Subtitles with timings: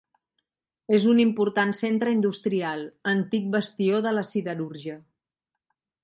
[0.99, 4.97] És un important centre industrial, antic bastió de la siderúrgia.